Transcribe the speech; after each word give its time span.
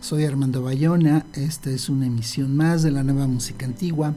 soy 0.00 0.24
Armando 0.24 0.62
Bayona, 0.62 1.26
esta 1.34 1.70
es 1.70 1.90
una 1.90 2.06
emisión 2.06 2.56
más 2.56 2.82
de 2.82 2.90
la 2.90 3.02
nueva 3.02 3.26
música 3.26 3.66
antigua 3.66 4.14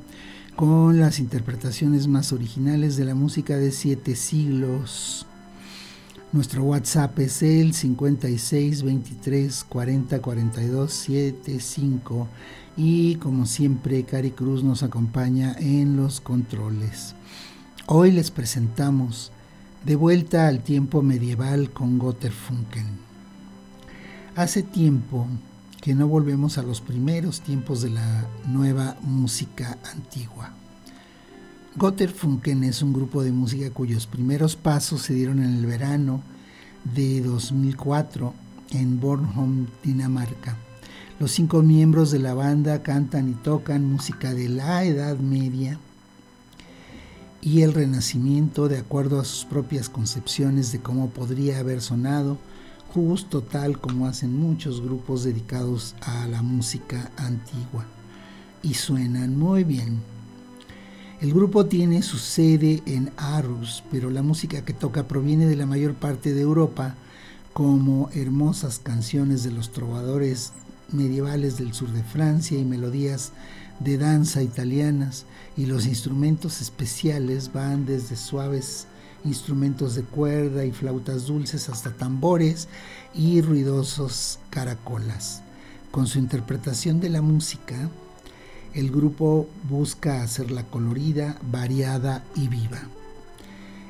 con 0.56 1.00
las 1.00 1.20
interpretaciones 1.20 2.08
más 2.08 2.32
originales 2.32 2.96
de 2.96 3.04
la 3.04 3.16
música 3.16 3.58
de 3.58 3.72
siete 3.72 4.16
siglos. 4.16 5.26
Nuestro 6.32 6.64
WhatsApp 6.64 7.20
es 7.20 7.44
el 7.44 7.74
56 7.74 8.84
23 8.84 9.66
40 9.66 10.22
42 10.22 10.94
75 10.94 12.28
y 12.78 13.16
como 13.16 13.46
siempre 13.46 14.04
Cari 14.04 14.32
Cruz 14.32 14.64
nos 14.64 14.84
acompaña 14.84 15.54
en 15.60 15.98
los 15.98 16.22
controles. 16.22 17.14
Hoy 17.88 18.12
les 18.12 18.32
presentamos 18.32 19.32
De 19.86 19.98
vuelta 19.98 20.48
al 20.48 20.64
tiempo 20.64 21.02
medieval 21.02 21.70
con 21.72 22.00
Gotterfunken. 22.00 22.86
Hace 24.36 24.64
tiempo 24.64 25.28
que 25.84 25.94
no 25.94 26.08
volvemos 26.08 26.58
a 26.58 26.64
los 26.64 26.80
primeros 26.80 27.42
tiempos 27.42 27.82
de 27.82 27.90
la 27.90 28.26
nueva 28.48 28.96
música 29.02 29.78
antigua. 29.94 30.54
Gotterfunken 31.76 32.64
es 32.64 32.82
un 32.82 32.94
grupo 32.94 33.22
de 33.22 33.34
música 33.34 33.70
cuyos 33.70 34.08
primeros 34.08 34.56
pasos 34.56 35.02
se 35.02 35.14
dieron 35.14 35.44
en 35.44 35.58
el 35.58 35.66
verano 35.66 36.22
de 36.96 37.20
2004 37.20 38.34
en 38.72 39.02
Bornholm, 39.02 39.68
Dinamarca. 39.84 40.56
Los 41.20 41.32
cinco 41.32 41.62
miembros 41.62 42.12
de 42.12 42.20
la 42.20 42.34
banda 42.34 42.82
cantan 42.82 43.30
y 43.30 43.34
tocan 43.34 43.84
música 43.84 44.34
de 44.34 44.48
la 44.48 44.86
Edad 44.86 45.18
Media 45.18 45.78
y 47.42 47.64
el 47.64 47.74
Renacimiento 47.74 48.70
de 48.70 48.78
acuerdo 48.78 49.20
a 49.20 49.26
sus 49.26 49.44
propias 49.44 49.90
concepciones 49.90 50.72
de 50.72 50.80
cómo 50.80 51.10
podría 51.10 51.60
haber 51.60 51.82
sonado 51.82 52.38
justo 52.94 53.42
tal 53.42 53.80
como 53.80 54.06
hacen 54.06 54.38
muchos 54.38 54.82
grupos 54.82 55.24
dedicados 55.24 55.96
a 56.02 56.28
la 56.28 56.44
música 56.44 57.12
antigua. 57.18 57.86
Y 58.62 58.76
suenan 58.76 59.38
muy 59.38 59.64
bien. 59.64 60.00
El 61.20 61.34
grupo 61.34 61.66
tiene 61.66 62.04
su 62.04 62.18
sede 62.18 62.84
en 62.86 63.12
Arus, 63.18 63.84
pero 63.92 64.10
la 64.10 64.22
música 64.22 64.64
que 64.64 64.74
toca 64.74 65.08
proviene 65.08 65.48
de 65.48 65.56
la 65.56 65.66
mayor 65.66 65.96
parte 65.96 66.34
de 66.34 66.42
Europa, 66.42 66.96
como 67.54 68.10
hermosas 68.14 68.80
canciones 68.80 69.44
de 69.44 69.52
los 69.52 69.72
trovadores 69.72 70.52
medievales 70.92 71.58
del 71.58 71.74
sur 71.74 71.92
de 71.92 72.04
Francia 72.04 72.60
y 72.60 72.66
melodías 72.66 73.32
de 73.80 73.98
danza 73.98 74.44
italianas, 74.44 75.26
y 75.58 75.66
los 75.66 75.88
instrumentos 75.88 76.62
especiales 76.62 77.52
van 77.54 77.86
desde 77.86 78.16
suaves 78.18 78.88
instrumentos 79.26 79.96
de 79.96 80.04
cuerda 80.04 80.66
y 80.66 80.72
flautas 80.72 81.28
dulces 81.28 81.70
hasta 81.70 81.92
tambores 81.92 82.68
y 83.14 83.42
ruidosos 83.42 84.40
caracolas. 84.50 85.42
Con 85.92 86.08
su 86.08 86.20
interpretación 86.20 87.00
de 87.00 87.10
la 87.10 87.22
música, 87.22 87.90
el 88.74 88.90
grupo 88.90 89.48
busca 89.70 90.24
hacerla 90.24 90.64
colorida, 90.64 91.38
variada 91.52 92.24
y 92.36 92.48
viva. 92.48 92.82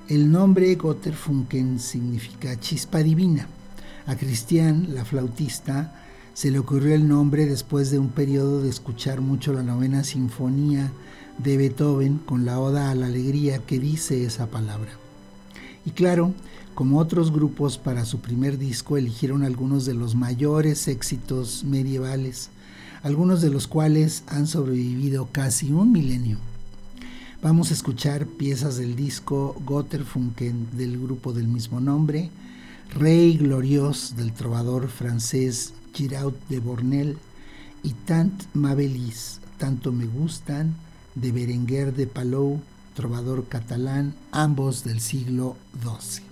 El 0.09 0.31
nombre 0.31 0.75
Gotterfunken 0.75 1.79
significa 1.79 2.59
chispa 2.59 3.00
divina. 3.00 3.47
A 4.05 4.17
Cristian, 4.17 4.94
la 4.94 5.05
flautista, 5.05 5.95
se 6.33 6.51
le 6.51 6.59
ocurrió 6.59 6.94
el 6.94 7.07
nombre 7.07 7.45
después 7.45 7.89
de 7.91 8.00
un 8.00 8.09
periodo 8.09 8.61
de 8.61 8.69
escuchar 8.69 9.21
mucho 9.21 9.53
la 9.53 9.63
novena 9.63 10.03
sinfonía 10.03 10.91
de 11.38 11.57
Beethoven 11.57 12.17
con 12.17 12.44
la 12.44 12.59
oda 12.59 12.91
a 12.91 12.95
la 12.95 13.05
alegría 13.05 13.59
que 13.59 13.79
dice 13.79 14.25
esa 14.25 14.47
palabra. 14.47 15.03
Y 15.85 15.91
claro, 15.91 16.33
como 16.75 16.99
otros 16.99 17.31
grupos 17.31 17.77
para 17.77 18.05
su 18.05 18.19
primer 18.19 18.57
disco 18.57 18.97
eligieron 18.97 19.44
algunos 19.44 19.85
de 19.85 19.94
los 19.94 20.16
mayores 20.16 20.88
éxitos 20.88 21.63
medievales, 21.63 22.49
algunos 23.03 23.41
de 23.41 23.49
los 23.49 23.67
cuales 23.67 24.23
han 24.27 24.47
sobrevivido 24.47 25.27
casi 25.31 25.71
un 25.71 25.91
milenio. 25.91 26.38
Vamos 27.41 27.69
a 27.69 27.73
escuchar 27.73 28.25
piezas 28.25 28.77
del 28.77 28.95
disco 28.95 29.55
Gotterfunken 29.66 30.69
del 30.77 30.97
grupo 30.97 31.33
del 31.33 31.47
mismo 31.47 31.81
nombre, 31.81 32.29
Rey 32.95 33.38
Glorios 33.38 34.15
del 34.15 34.31
trovador 34.31 34.88
francés 34.88 35.73
Giraud 35.94 36.33
de 36.47 36.59
Bornel 36.59 37.17
y 37.83 37.91
Tant 38.05 38.44
Mabelis, 38.53 39.41
tanto 39.57 39.91
me 39.91 40.05
gustan, 40.05 40.73
de 41.15 41.31
Berenguer 41.31 41.94
de 41.94 42.07
Palou, 42.07 42.61
trovador 42.94 43.46
catalán, 43.48 44.14
ambos 44.31 44.84
del 44.84 45.00
siglo 45.00 45.56
XII. 45.81 46.24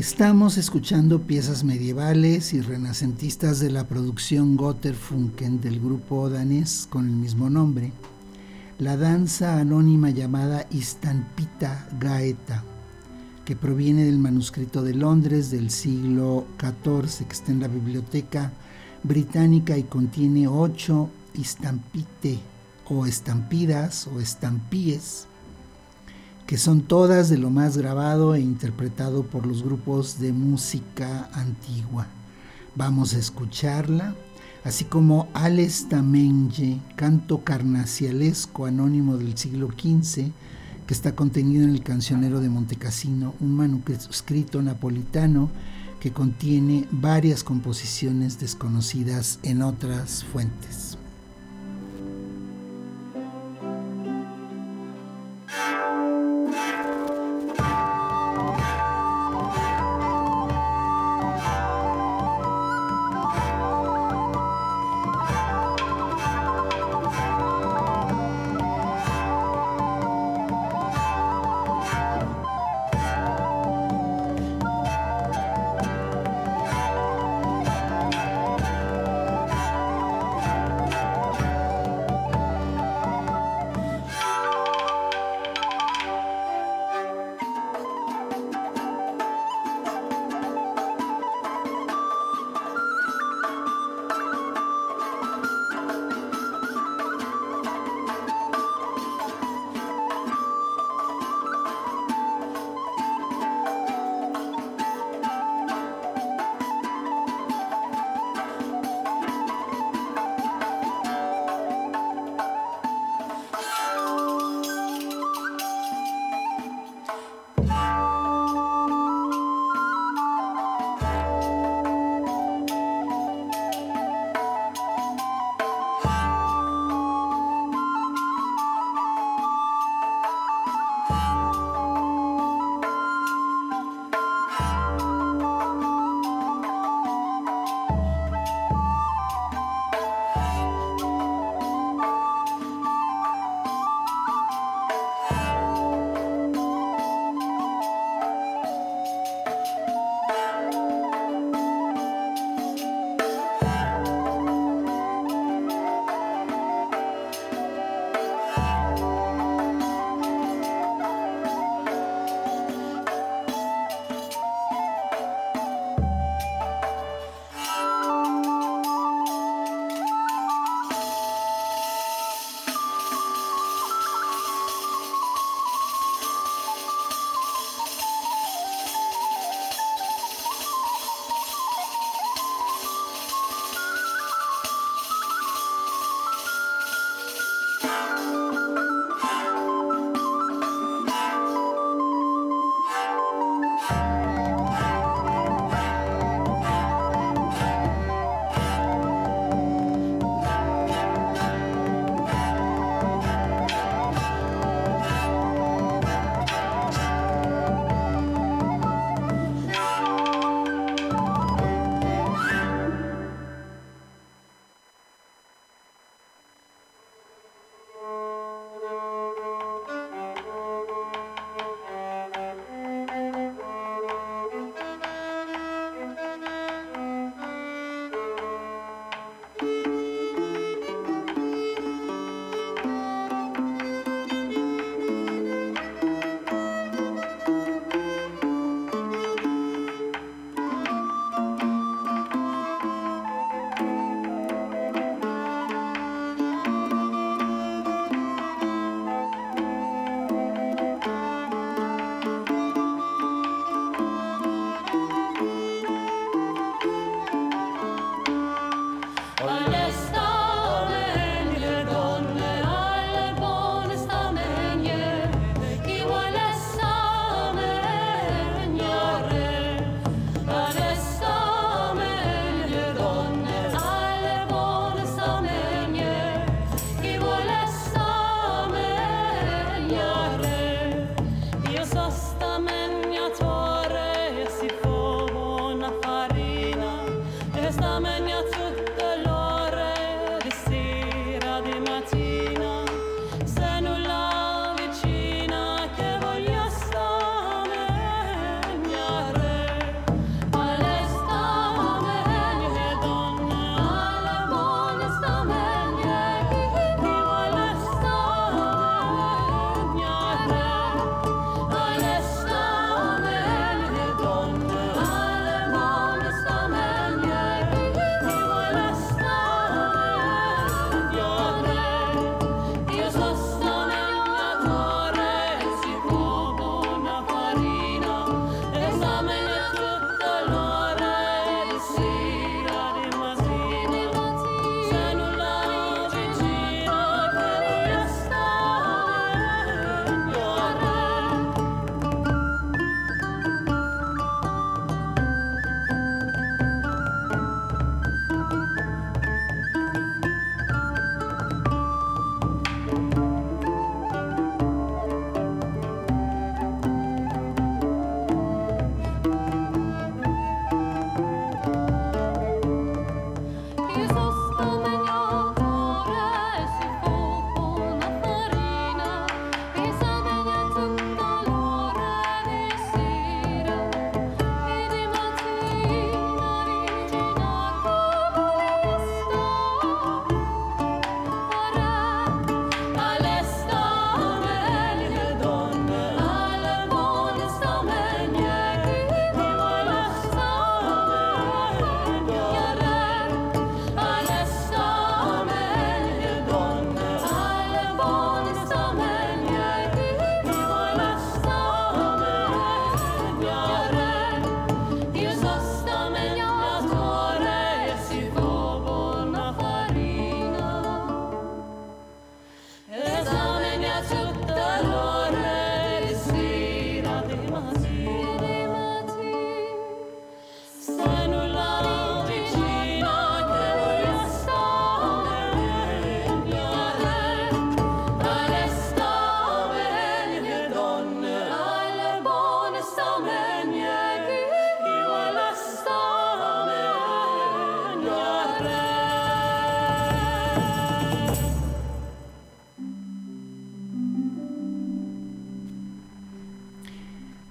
Estamos 0.00 0.56
escuchando 0.56 1.20
piezas 1.20 1.62
medievales 1.62 2.54
y 2.54 2.62
renacentistas 2.62 3.60
de 3.60 3.68
la 3.68 3.86
producción 3.86 4.56
Gotterfunken 4.56 5.60
del 5.60 5.78
grupo 5.78 6.30
danés 6.30 6.88
con 6.88 7.04
el 7.04 7.14
mismo 7.14 7.50
nombre, 7.50 7.92
la 8.78 8.96
danza 8.96 9.58
anónima 9.58 10.08
llamada 10.08 10.66
Istampita 10.70 11.86
Gaeta, 12.00 12.64
que 13.44 13.56
proviene 13.56 14.06
del 14.06 14.18
manuscrito 14.18 14.82
de 14.82 14.94
Londres 14.94 15.50
del 15.50 15.68
siglo 15.70 16.46
XIV 16.58 17.26
que 17.26 17.32
está 17.34 17.52
en 17.52 17.60
la 17.60 17.68
biblioteca 17.68 18.52
británica 19.02 19.76
y 19.76 19.82
contiene 19.82 20.48
ocho 20.48 21.10
istampite 21.34 22.38
o 22.88 23.04
estampidas 23.04 24.06
o 24.06 24.18
estampíes 24.18 25.26
que 26.50 26.58
son 26.58 26.80
todas 26.80 27.28
de 27.28 27.38
lo 27.38 27.48
más 27.48 27.78
grabado 27.78 28.34
e 28.34 28.40
interpretado 28.40 29.22
por 29.22 29.46
los 29.46 29.62
grupos 29.62 30.18
de 30.18 30.32
música 30.32 31.30
antigua. 31.32 32.08
Vamos 32.74 33.14
a 33.14 33.20
escucharla, 33.20 34.16
así 34.64 34.84
como 34.84 35.28
Alestamenje, 35.32 36.80
canto 36.96 37.44
carnacialesco 37.44 38.66
anónimo 38.66 39.16
del 39.16 39.38
siglo 39.38 39.68
XV, 39.68 40.32
que 40.88 40.92
está 40.92 41.14
contenido 41.14 41.62
en 41.62 41.70
el 41.70 41.84
Cancionero 41.84 42.40
de 42.40 42.48
Montecassino, 42.48 43.32
un 43.38 43.54
manuscrito 43.54 44.60
napolitano 44.60 45.50
que 46.00 46.10
contiene 46.10 46.88
varias 46.90 47.44
composiciones 47.44 48.40
desconocidas 48.40 49.38
en 49.44 49.62
otras 49.62 50.24
fuentes. 50.24 50.98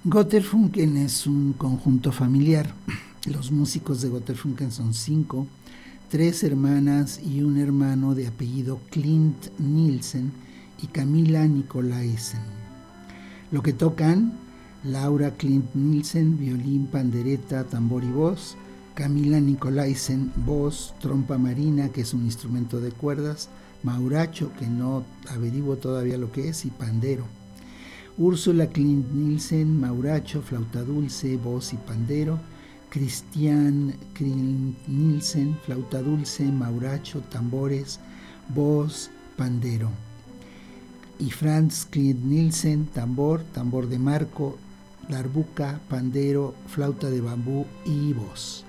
Gotterfunken 0.10 0.98
es 0.98 1.28
un 1.28 1.54
conjunto 1.54 2.12
familiar. 2.12 2.74
Los 3.28 3.52
músicos 3.52 4.02
de 4.02 4.10
Gotterfunken 4.10 4.72
son 4.72 4.96
cinco, 4.96 5.46
tres 6.10 6.44
hermanas 6.44 7.22
y 7.24 7.44
un 7.44 7.60
hermano 7.60 8.16
de 8.16 8.26
apellido 8.26 8.80
Clint 8.90 9.50
Nielsen 9.60 10.32
y 10.82 10.88
Camila 10.88 11.46
Nicolaisen. 11.46 12.42
Lo 13.52 13.62
que 13.62 13.72
tocan 13.72 14.34
Laura 14.84 15.36
Clint 15.38 15.76
Nielsen, 15.76 16.40
violín, 16.40 16.88
pandereta, 16.88 17.66
tambor 17.66 18.04
y 18.04 18.10
voz, 18.10 18.58
Camila 18.96 19.40
Nicolaisen, 19.40 20.32
voz, 20.44 20.96
trompa 21.02 21.38
marina, 21.38 21.90
que 21.90 22.02
es 22.02 22.16
un 22.16 22.26
instrumento 22.26 22.82
de 22.82 22.90
cuerdas, 22.90 23.50
mauracho, 23.84 24.52
que 24.58 24.66
no 24.66 25.04
averiguo 25.30 25.76
todavía 25.76 26.18
lo 26.18 26.32
que 26.32 26.50
es, 26.50 26.66
y 26.66 26.72
pandero. 26.72 27.26
Úrsula 28.20 28.68
Clint 28.68 29.10
Nielsen, 29.14 29.80
Mauracho, 29.80 30.42
flauta 30.42 30.84
dulce, 30.84 31.38
voz 31.38 31.72
y 31.72 31.78
pandero. 31.78 32.38
Cristian 32.90 33.96
Clint 34.14 34.78
Nielsen, 34.90 35.58
flauta 35.66 36.02
dulce, 36.02 36.44
mauracho, 36.44 37.22
tambores, 37.32 37.98
voz, 38.54 39.10
pandero. 39.38 39.90
Y 41.18 41.32
Franz 41.32 41.88
Clint 41.90 42.22
Nielsen, 42.26 42.88
tambor, 42.88 43.42
tambor 43.54 43.88
de 43.88 44.00
marco, 44.00 44.58
darbuca, 45.08 45.80
pandero, 45.88 46.56
flauta 46.68 47.10
de 47.10 47.22
bambú 47.22 47.66
y 47.86 48.12
voz. 48.12 48.66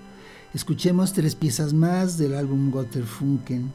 Escuchemos 0.55 1.13
tres 1.13 1.35
piezas 1.35 1.73
más 1.73 2.19
del 2.19 2.37
álbum 2.37 2.71
Gotterfunken, 2.71 3.73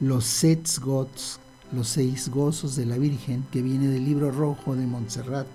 Los 0.00 0.24
Sets 0.24 0.80
Gots 0.80 1.38
los 1.72 1.88
seis 1.88 2.28
gozos 2.28 2.76
de 2.76 2.86
la 2.86 2.98
Virgen, 2.98 3.44
que 3.50 3.62
viene 3.62 3.88
del 3.88 4.04
libro 4.04 4.30
rojo 4.30 4.76
de 4.76 4.86
Montserrat. 4.86 5.46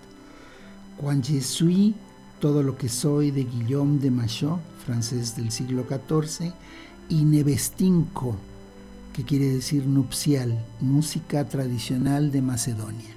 Quan 0.98 1.22
je 1.22 1.42
suis, 1.42 1.94
todo 2.40 2.64
lo 2.64 2.78
que 2.78 2.90
soy, 2.90 3.32
de 3.32 3.44
Guillaume 3.44 4.00
de 4.00 4.12
Machaut, 4.12 4.60
francés 4.86 5.36
del 5.36 5.52
siglo 5.52 5.86
XIV, 5.88 6.52
y 7.10 7.24
Nevestinko, 7.24 8.36
que 9.14 9.24
quiere 9.24 9.50
decir 9.50 9.86
nupcial, 9.86 10.58
música 10.82 11.48
tradicional 11.48 12.32
de 12.32 12.42
Macedonia. 12.42 13.17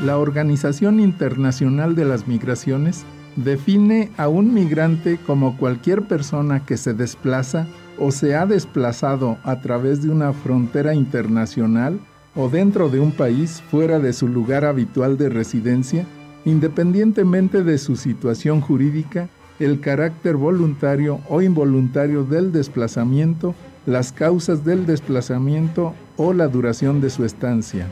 La 0.00 0.18
Organización 0.18 1.00
Internacional 1.00 1.94
de 1.94 2.04
las 2.04 2.28
Migraciones 2.28 3.06
define 3.36 4.10
a 4.18 4.28
un 4.28 4.52
migrante 4.52 5.18
como 5.26 5.56
cualquier 5.56 6.02
persona 6.02 6.66
que 6.66 6.76
se 6.76 6.92
desplaza 6.92 7.66
o 7.98 8.10
se 8.10 8.34
ha 8.34 8.44
desplazado 8.44 9.38
a 9.42 9.62
través 9.62 10.02
de 10.02 10.10
una 10.10 10.34
frontera 10.34 10.94
internacional 10.94 11.98
o 12.34 12.50
dentro 12.50 12.90
de 12.90 13.00
un 13.00 13.10
país 13.12 13.62
fuera 13.70 13.98
de 13.98 14.12
su 14.12 14.28
lugar 14.28 14.66
habitual 14.66 15.16
de 15.16 15.30
residencia, 15.30 16.04
independientemente 16.44 17.64
de 17.64 17.78
su 17.78 17.96
situación 17.96 18.60
jurídica, 18.60 19.30
el 19.58 19.80
carácter 19.80 20.36
voluntario 20.36 21.20
o 21.30 21.40
involuntario 21.40 22.24
del 22.24 22.52
desplazamiento, 22.52 23.54
las 23.86 24.12
causas 24.12 24.62
del 24.62 24.84
desplazamiento 24.84 25.94
o 26.18 26.34
la 26.34 26.48
duración 26.48 27.00
de 27.00 27.08
su 27.08 27.24
estancia. 27.24 27.86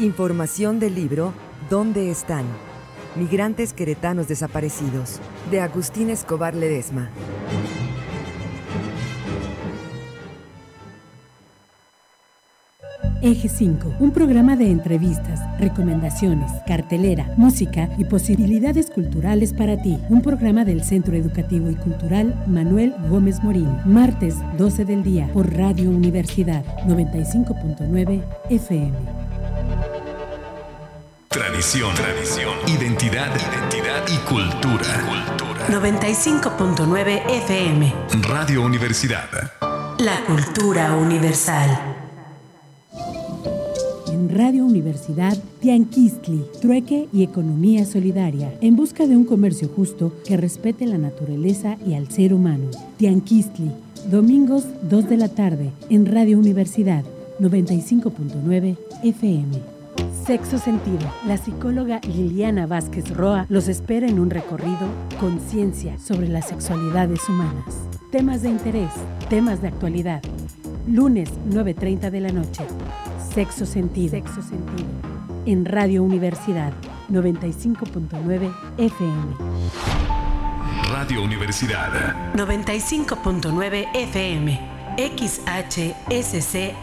Información 0.00 0.80
del 0.80 0.94
libro 0.94 1.34
¿Dónde 1.68 2.10
están? 2.10 2.46
Migrantes 3.16 3.74
queretanos 3.74 4.28
desaparecidos, 4.28 5.20
de 5.50 5.60
Agustín 5.60 6.08
Escobar 6.08 6.54
Ledesma. 6.54 7.10
Eje 13.20 13.50
5, 13.50 13.96
un 14.00 14.12
programa 14.12 14.56
de 14.56 14.70
entrevistas, 14.70 15.40
recomendaciones, 15.60 16.50
cartelera, 16.66 17.34
música 17.36 17.90
y 17.98 18.06
posibilidades 18.06 18.88
culturales 18.88 19.52
para 19.52 19.82
ti. 19.82 19.98
Un 20.08 20.22
programa 20.22 20.64
del 20.64 20.82
Centro 20.82 21.14
Educativo 21.14 21.68
y 21.68 21.74
Cultural 21.74 22.42
Manuel 22.46 22.94
Gómez 23.10 23.42
Morín. 23.42 23.68
Martes 23.84 24.36
12 24.56 24.86
del 24.86 25.02
día 25.02 25.28
por 25.34 25.54
Radio 25.54 25.90
Universidad 25.90 26.64
95.9 26.86 28.24
FM. 28.48 29.29
Tradición, 31.32 31.94
tradición, 31.94 32.54
identidad, 32.66 33.30
identidad 33.36 34.02
y 34.08 34.18
cultura. 34.28 35.28
Cultura. 35.38 35.68
95.9 35.68 37.22
FM. 37.44 37.94
Radio 38.22 38.62
Universidad. 38.62 39.28
La 40.00 40.24
cultura 40.26 40.96
universal. 40.96 41.70
Radio 44.28 44.64
Universidad 44.64 45.38
Tianquistli, 45.60 46.46
Trueque 46.60 47.08
y 47.12 47.22
Economía 47.22 47.86
Solidaria, 47.86 48.52
en 48.60 48.74
busca 48.74 49.06
de 49.06 49.16
un 49.16 49.24
comercio 49.24 49.68
justo 49.68 50.12
que 50.26 50.36
respete 50.36 50.84
la 50.84 50.98
naturaleza 50.98 51.76
y 51.86 51.94
al 51.94 52.10
ser 52.10 52.34
humano. 52.34 52.72
Tianquistli, 52.96 53.70
domingos 54.10 54.64
2 54.82 55.08
de 55.08 55.16
la 55.16 55.28
tarde, 55.28 55.70
en 55.90 56.06
Radio 56.06 56.40
Universidad 56.40 57.04
95.9 57.38 58.76
FM. 59.04 59.79
Sexo 60.26 60.58
Sentido. 60.58 61.12
La 61.26 61.36
psicóloga 61.36 62.00
Liliana 62.02 62.66
Vázquez 62.66 63.10
Roa 63.16 63.46
los 63.48 63.68
espera 63.68 64.06
en 64.06 64.18
un 64.18 64.30
recorrido 64.30 64.88
Conciencia 65.18 65.98
sobre 65.98 66.28
las 66.28 66.48
sexualidades 66.48 67.28
humanas. 67.28 67.88
Temas 68.10 68.42
de 68.42 68.50
interés, 68.50 68.90
temas 69.28 69.62
de 69.62 69.68
actualidad. 69.68 70.22
Lunes 70.86 71.30
9.30 71.48 72.10
de 72.10 72.20
la 72.20 72.32
noche. 72.32 72.64
Sexo 73.34 73.66
Sentido. 73.66 74.10
Sexo 74.10 74.42
Sentido. 74.42 74.88
En 75.46 75.64
Radio 75.64 76.02
Universidad 76.02 76.72
95.9 77.10 78.52
FM. 78.78 79.70
Radio 80.90 81.22
Universidad 81.22 82.34
95.9 82.34 83.86
FM. 83.94 84.79
XHSCAR. 84.96 86.74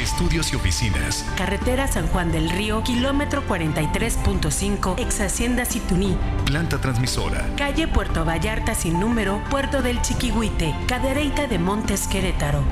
Estudios 0.00 0.52
y 0.52 0.56
oficinas. 0.56 1.24
Carretera 1.36 1.86
San 1.86 2.06
Juan 2.08 2.32
del 2.32 2.50
Río, 2.50 2.82
kilómetro 2.82 3.46
43.5, 3.46 4.94
ex 4.98 5.20
Hacienda 5.20 5.64
Situní. 5.64 6.16
Planta 6.44 6.80
transmisora. 6.80 7.46
Calle 7.56 7.88
Puerto 7.88 8.24
Vallarta 8.24 8.74
sin 8.74 9.00
número, 9.00 9.42
Puerto 9.50 9.82
del 9.82 10.00
Chiquihuite, 10.02 10.74
Cadereyta 10.86 11.46
de 11.46 11.58
Montes 11.58 12.06
Querétaro. 12.06 12.62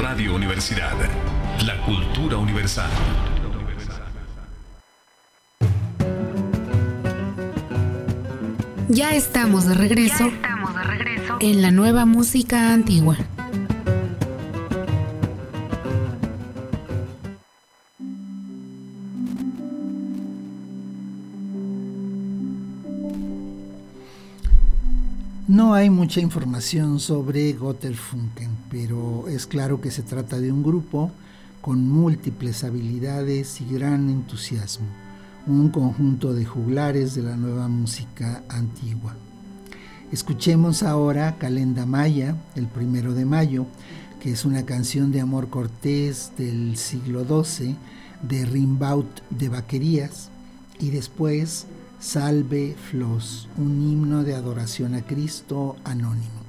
Radio 0.00 0.34
Universidad 0.34 0.94
la 1.62 1.80
cultura 1.86 2.36
universal. 2.36 2.90
Ya 8.88 9.14
estamos 9.14 9.66
de 9.66 9.74
regreso, 9.74 10.30
en 11.40 11.62
la 11.62 11.70
nueva 11.70 12.04
música 12.04 12.72
antigua. 12.72 13.16
Hay 25.74 25.90
mucha 25.90 26.20
información 26.20 27.00
sobre 27.00 27.52
Gotterfunken, 27.52 28.50
pero 28.70 29.26
es 29.28 29.44
claro 29.44 29.80
que 29.80 29.90
se 29.90 30.04
trata 30.04 30.38
de 30.38 30.52
un 30.52 30.62
grupo 30.62 31.10
con 31.60 31.88
múltiples 31.88 32.62
habilidades 32.62 33.60
y 33.60 33.64
gran 33.74 34.08
entusiasmo, 34.08 34.86
un 35.48 35.70
conjunto 35.70 36.32
de 36.32 36.44
juglares 36.44 37.16
de 37.16 37.22
la 37.22 37.36
nueva 37.36 37.66
música 37.66 38.44
antigua. 38.48 39.16
Escuchemos 40.12 40.84
ahora 40.84 41.38
Calenda 41.38 41.86
Maya, 41.86 42.36
el 42.54 42.68
primero 42.68 43.12
de 43.12 43.24
mayo, 43.24 43.66
que 44.20 44.30
es 44.30 44.44
una 44.44 44.64
canción 44.64 45.10
de 45.10 45.22
amor 45.22 45.48
cortés 45.48 46.30
del 46.38 46.76
siglo 46.76 47.24
XII 47.24 47.74
de 48.22 48.44
Rimbaud 48.44 49.06
de 49.28 49.48
Vaquerías, 49.48 50.30
y 50.78 50.90
después 50.90 51.66
Salve 52.04 52.76
Flos, 52.76 53.48
un 53.56 53.80
himno 53.80 54.24
de 54.24 54.34
adoración 54.34 54.94
a 54.94 55.06
Cristo 55.06 55.76
anónimo. 55.84 56.43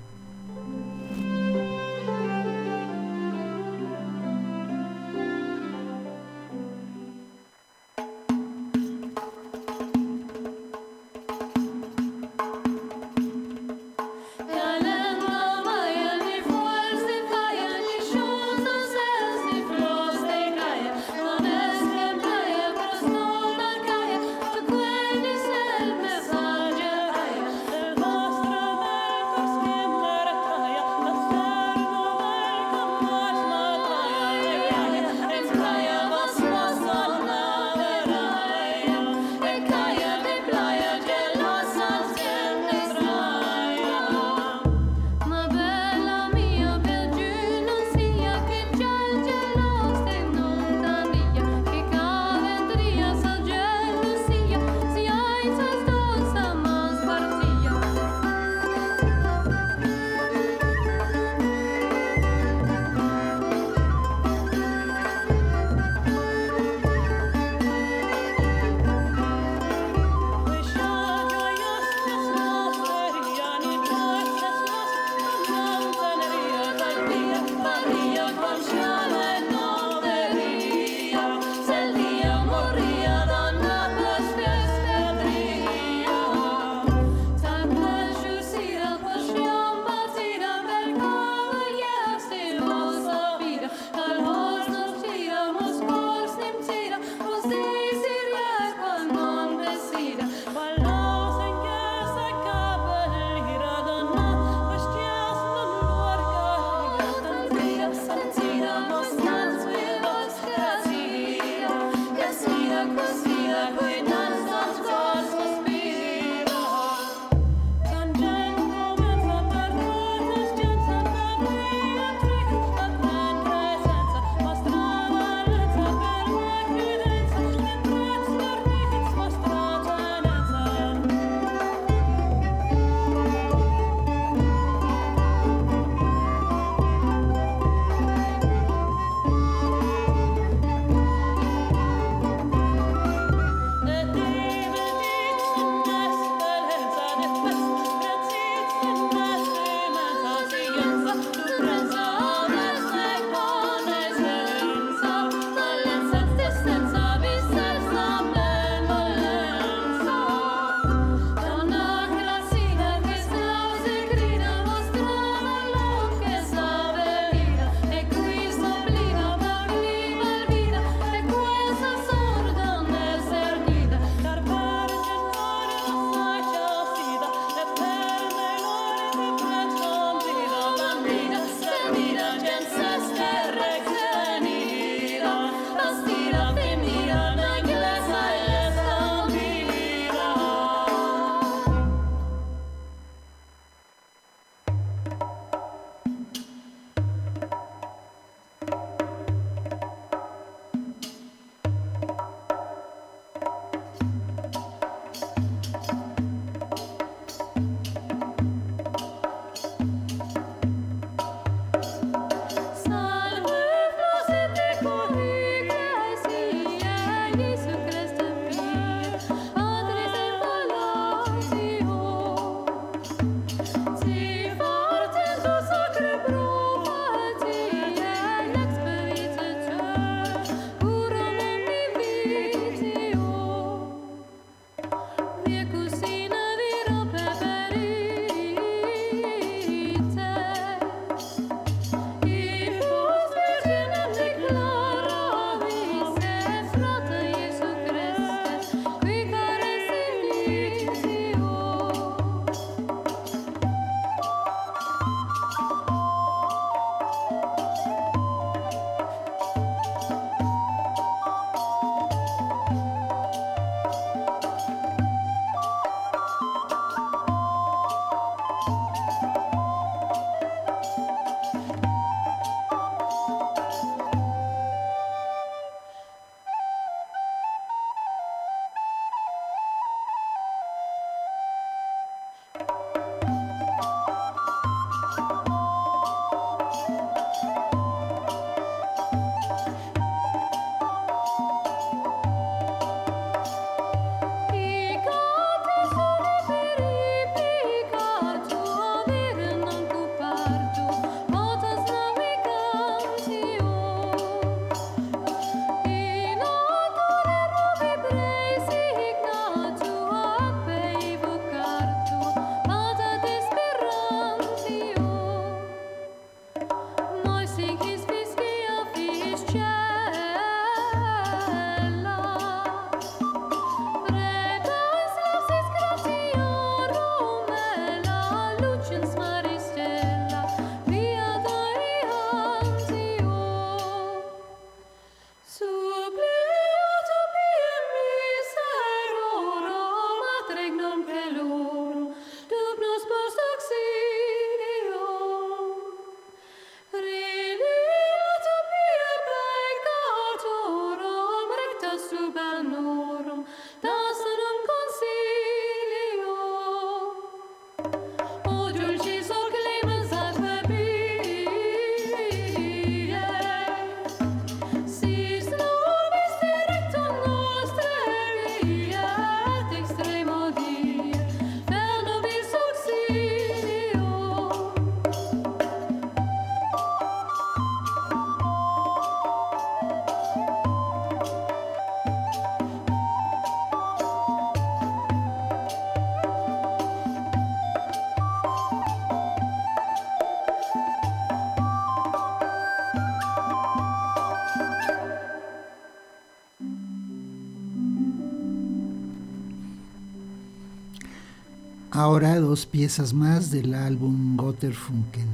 Ahora 401.96 402.38
dos 402.42 402.66
piezas 402.66 403.14
más 403.14 403.52
del 403.52 403.74
álbum 403.74 404.36
Gotterfunken. 404.36 405.30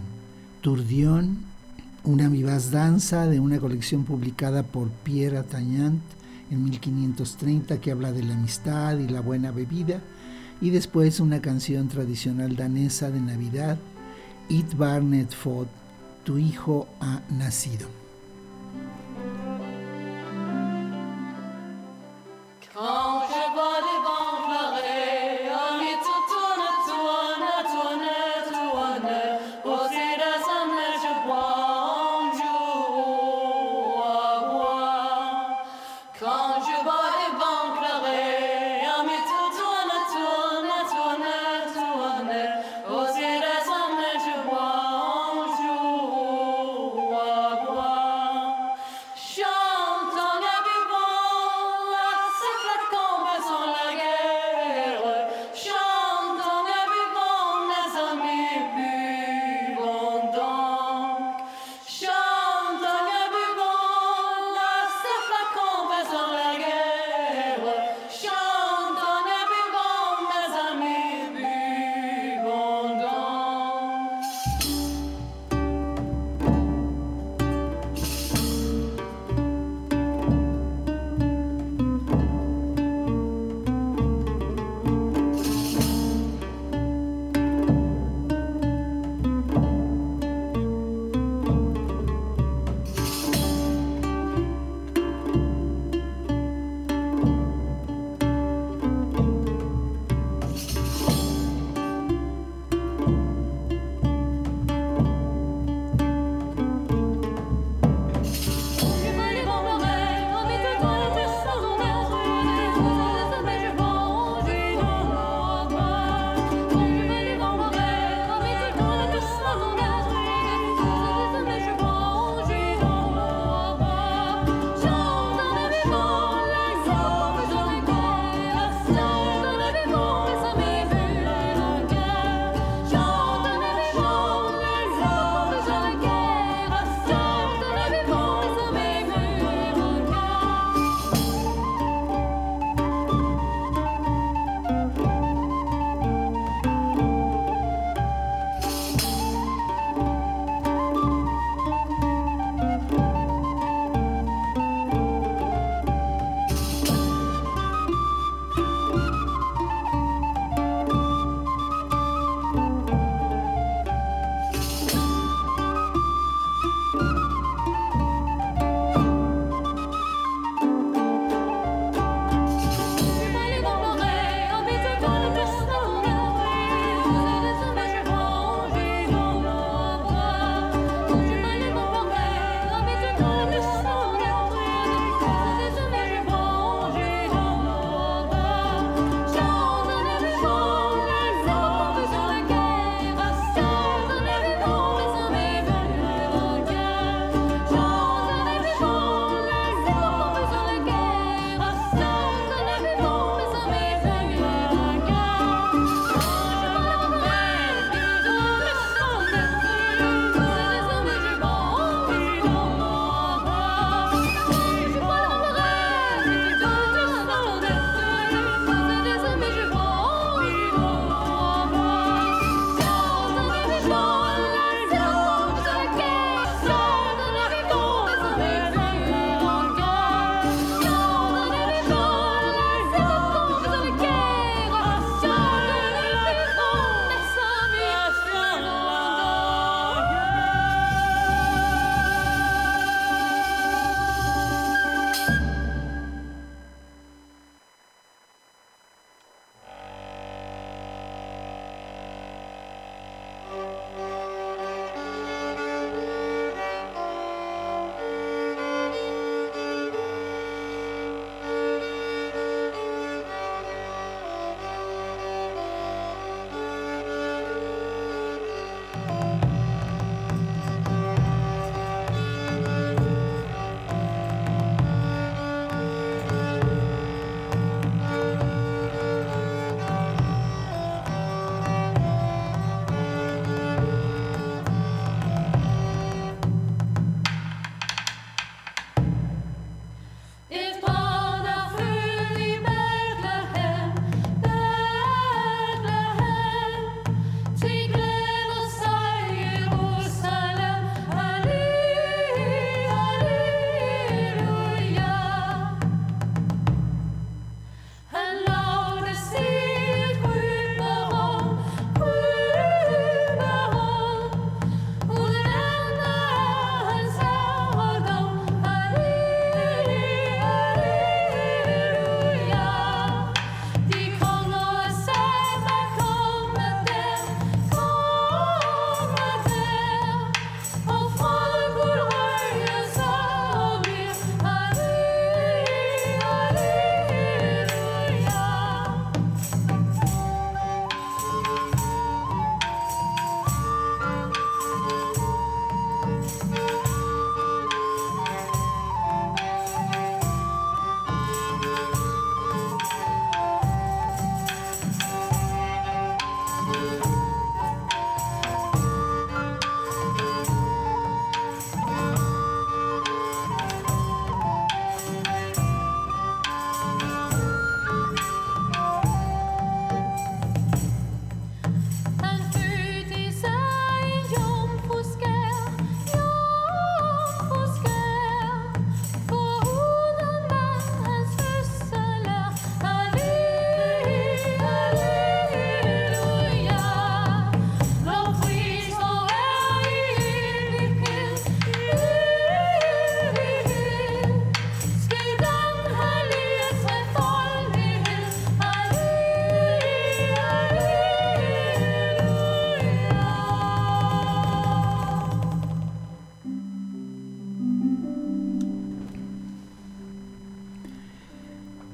Turdión, 0.62 1.40
una 2.04 2.30
vivaz 2.30 2.70
danza 2.70 3.26
de 3.26 3.40
una 3.40 3.60
colección 3.60 4.04
publicada 4.04 4.62
por 4.62 4.90
Pierre 4.90 5.40
Atañant 5.40 6.04
en 6.52 6.64
1530 6.64 7.82
que 7.82 7.90
habla 7.90 8.12
de 8.12 8.22
la 8.22 8.36
amistad 8.36 9.00
y 9.00 9.08
la 9.08 9.22
buena 9.22 9.50
bebida. 9.50 10.02
Y 10.62 10.70
después 10.70 11.20
una 11.20 11.42
canción 11.42 11.88
tradicional 11.88 12.56
danesa 12.56 13.10
de 13.10 13.22
Navidad, 13.22 13.80
It 14.48 14.78
Barnet 14.78 15.34
Fod, 15.34 15.66
tu 16.24 16.38
hijo 16.38 16.88
ha 17.00 17.22
nacido. 17.32 18.01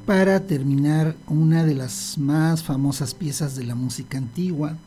Para 0.08 0.40
terminar 0.40 1.18
una 1.28 1.66
de 1.66 1.76
las 1.76 2.18
más 2.18 2.64
famosas 2.64 3.14
piezas 3.14 3.58
de 3.58 3.66
la 3.66 3.76
música 3.76 4.18
antigua, 4.18 4.78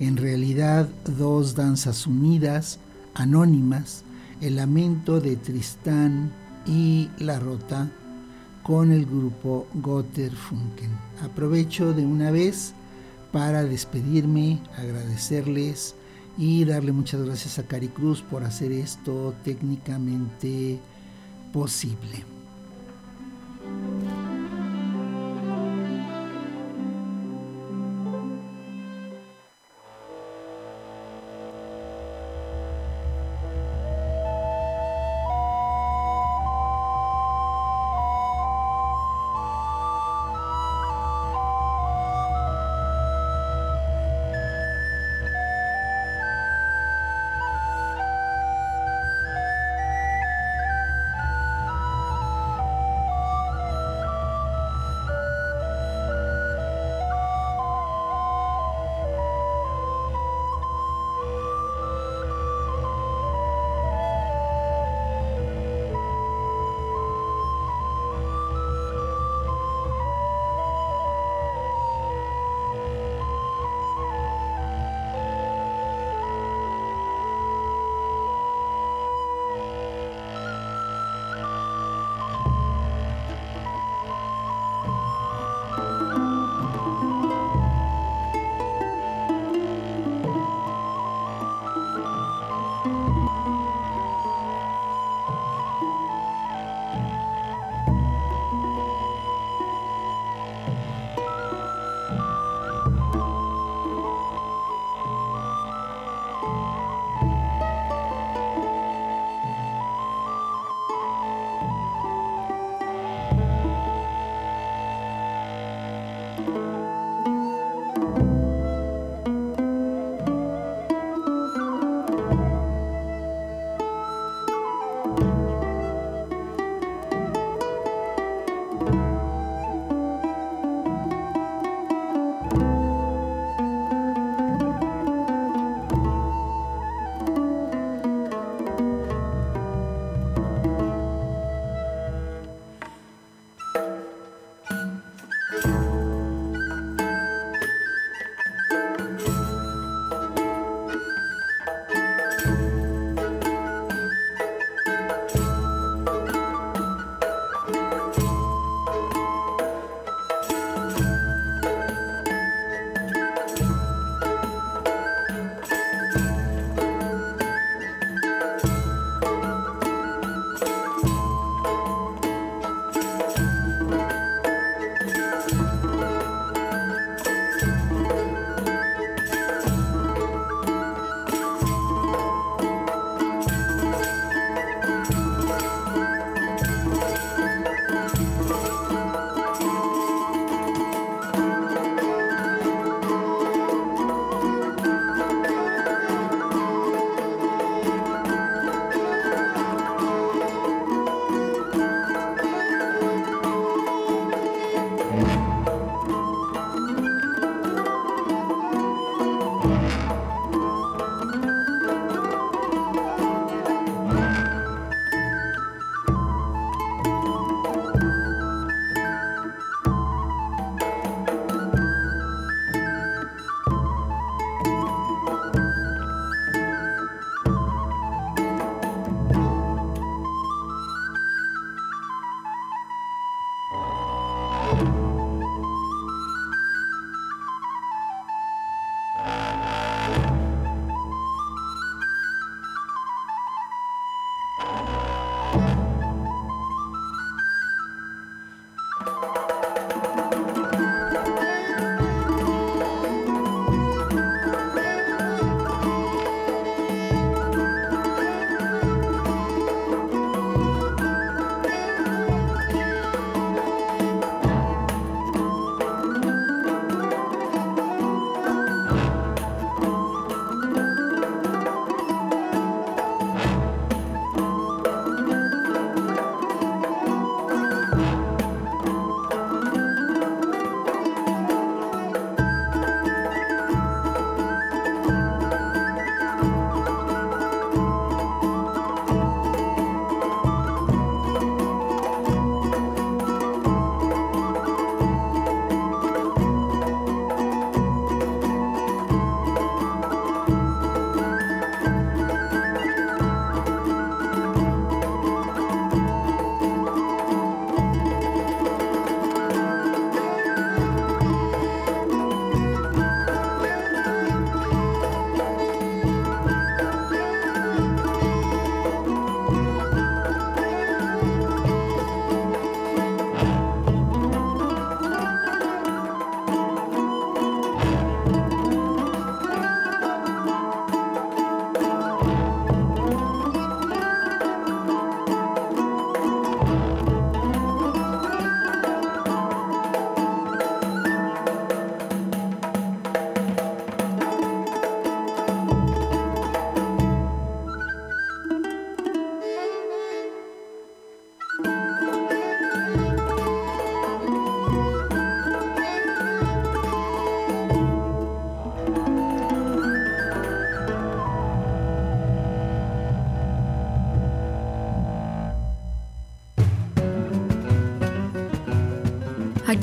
en 0.00 0.16
realidad 0.16 0.88
dos 1.18 1.54
danzas 1.54 2.06
unidas, 2.06 2.78
anónimas, 3.12 4.04
el 4.40 4.56
lamento 4.56 5.20
de 5.20 5.36
Tristán 5.36 6.32
y 6.66 7.10
La 7.18 7.38
Rota 7.38 7.90
con 8.62 8.90
el 8.90 9.04
grupo 9.04 9.66
Gotterfunken. 9.74 10.90
Aprovecho 11.22 11.92
de 11.92 12.06
una 12.06 12.30
vez 12.30 12.72
para 13.32 13.64
despedirme, 13.64 14.60
agradecerles 14.78 15.94
y 16.38 16.64
darle 16.64 16.92
muchas 16.92 17.20
gracias 17.22 17.58
a 17.58 17.64
Cari 17.64 17.88
Cruz 17.88 18.22
por 18.22 18.44
hacer 18.44 18.72
esto 18.72 19.34
técnicamente 19.44 20.80
posible. 21.52 22.33